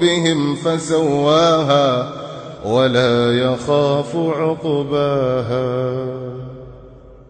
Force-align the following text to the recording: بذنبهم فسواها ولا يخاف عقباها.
بذنبهم 0.00 0.54
فسواها 0.54 2.12
ولا 2.64 3.32
يخاف 3.32 4.16
عقباها. 4.16 5.92